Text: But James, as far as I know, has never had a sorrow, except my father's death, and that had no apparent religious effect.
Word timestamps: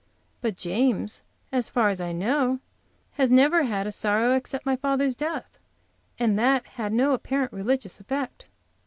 But 0.41 0.57
James, 0.57 1.21
as 1.51 1.69
far 1.69 1.89
as 1.89 2.01
I 2.01 2.11
know, 2.11 2.59
has 3.21 3.29
never 3.29 3.65
had 3.65 3.85
a 3.85 3.91
sorrow, 3.91 4.35
except 4.35 4.65
my 4.65 4.75
father's 4.75 5.13
death, 5.13 5.59
and 6.17 6.39
that 6.39 6.65
had 6.69 6.91
no 6.91 7.13
apparent 7.13 7.53
religious 7.53 7.99
effect. 7.99 8.47